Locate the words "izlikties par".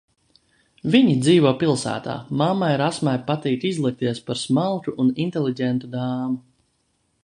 3.73-4.43